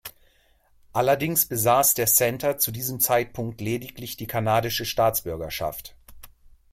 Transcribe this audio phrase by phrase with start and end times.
[0.93, 5.95] Allerdings besass der Center zu diesem Zeitpunkt lediglich die kanadische Staatsbürgerschaft.